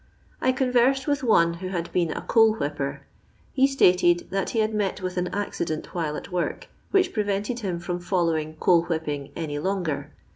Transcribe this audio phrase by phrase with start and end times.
[0.41, 3.01] I conversed with one who had been a coal whipper.
[3.53, 7.77] He stated that he had met with an accident while at work which prevented him
[7.77, 10.09] from following coal whipping any longer.